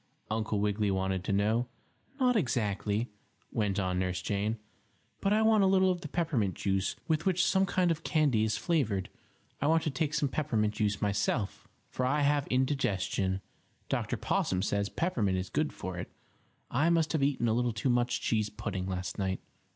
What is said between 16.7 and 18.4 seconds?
I must have eaten a little too much